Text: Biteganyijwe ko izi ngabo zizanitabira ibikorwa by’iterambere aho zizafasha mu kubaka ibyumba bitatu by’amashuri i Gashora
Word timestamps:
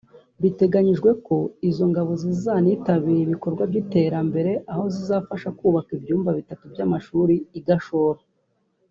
Biteganyijwe 0.41 1.09
ko 1.25 1.35
izi 1.69 1.83
ngabo 1.91 2.11
zizanitabira 2.21 3.19
ibikorwa 3.25 3.63
by’iterambere 3.69 4.51
aho 4.71 4.83
zizafasha 4.95 5.47
mu 5.51 5.55
kubaka 5.59 5.89
ibyumba 5.97 6.29
bitatu 6.39 6.63
by’amashuri 6.73 7.35
i 7.59 7.59
Gashora 7.67 8.21